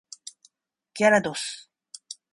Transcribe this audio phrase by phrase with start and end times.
[0.95, 1.69] ギャラドス